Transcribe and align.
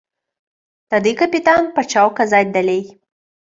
Тады 0.93 1.11
капітан 1.19 1.63
пачаў 1.77 2.07
казаць 2.23 2.43
далей. 2.59 2.83